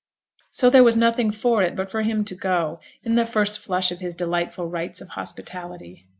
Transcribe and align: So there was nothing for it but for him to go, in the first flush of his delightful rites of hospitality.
So 0.49 0.71
there 0.71 0.83
was 0.83 0.97
nothing 0.97 1.29
for 1.29 1.61
it 1.61 1.75
but 1.75 1.87
for 1.87 2.01
him 2.01 2.25
to 2.25 2.33
go, 2.33 2.79
in 3.03 3.13
the 3.13 3.23
first 3.23 3.59
flush 3.59 3.91
of 3.91 3.99
his 3.99 4.15
delightful 4.15 4.65
rites 4.65 4.99
of 4.99 5.09
hospitality. 5.09 6.07